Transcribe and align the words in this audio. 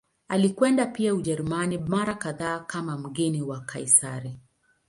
Alikwenda 0.27 0.85
pia 0.85 1.13
Ujerumani 1.15 1.77
mara 1.77 2.13
kadhaa 2.13 2.59
kama 2.59 2.97
mgeni 2.97 3.41
wa 3.41 3.59
Kaisari. 3.59 4.39